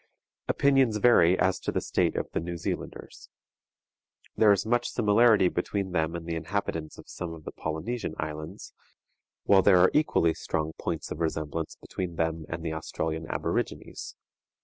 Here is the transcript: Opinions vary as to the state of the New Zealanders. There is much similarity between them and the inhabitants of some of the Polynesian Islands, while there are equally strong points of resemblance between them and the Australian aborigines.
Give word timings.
Opinions 0.47 0.97
vary 0.97 1.37
as 1.37 1.59
to 1.59 1.71
the 1.71 1.79
state 1.79 2.15
of 2.15 2.27
the 2.31 2.39
New 2.39 2.57
Zealanders. 2.57 3.29
There 4.35 4.51
is 4.51 4.65
much 4.65 4.89
similarity 4.89 5.47
between 5.47 5.91
them 5.91 6.15
and 6.15 6.25
the 6.25 6.33
inhabitants 6.33 6.97
of 6.97 7.07
some 7.07 7.35
of 7.35 7.43
the 7.43 7.51
Polynesian 7.51 8.15
Islands, 8.17 8.73
while 9.43 9.61
there 9.61 9.77
are 9.77 9.91
equally 9.93 10.33
strong 10.33 10.73
points 10.79 11.11
of 11.11 11.19
resemblance 11.19 11.75
between 11.75 12.15
them 12.15 12.47
and 12.49 12.65
the 12.65 12.73
Australian 12.73 13.27
aborigines. 13.27 14.15